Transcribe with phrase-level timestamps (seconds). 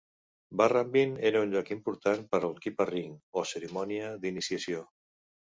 [0.61, 3.13] Barrambin era un lloc important per al "kippa-ring"
[3.43, 4.83] o cerimònia d'iniciació.